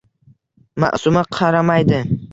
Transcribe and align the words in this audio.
Maʼsuma 0.85 1.23
qaramaydi… 1.37 2.01